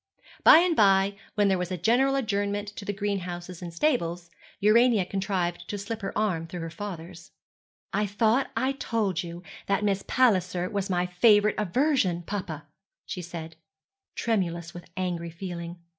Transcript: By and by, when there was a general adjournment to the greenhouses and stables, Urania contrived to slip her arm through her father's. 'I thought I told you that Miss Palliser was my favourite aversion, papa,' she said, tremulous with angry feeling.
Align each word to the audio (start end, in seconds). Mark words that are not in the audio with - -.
By 0.43 0.57
and 0.57 0.75
by, 0.75 1.15
when 1.35 1.47
there 1.47 1.59
was 1.59 1.71
a 1.71 1.77
general 1.77 2.15
adjournment 2.15 2.69
to 2.69 2.85
the 2.85 2.91
greenhouses 2.91 3.61
and 3.61 3.71
stables, 3.71 4.31
Urania 4.59 5.05
contrived 5.05 5.67
to 5.69 5.77
slip 5.77 6.01
her 6.01 6.11
arm 6.17 6.47
through 6.47 6.61
her 6.61 6.71
father's. 6.71 7.29
'I 7.93 8.07
thought 8.07 8.51
I 8.57 8.71
told 8.71 9.21
you 9.21 9.43
that 9.67 9.83
Miss 9.83 10.03
Palliser 10.07 10.67
was 10.71 10.89
my 10.89 11.05
favourite 11.05 11.59
aversion, 11.59 12.23
papa,' 12.23 12.65
she 13.05 13.21
said, 13.21 13.57
tremulous 14.15 14.73
with 14.73 14.89
angry 14.97 15.29
feeling. 15.29 15.77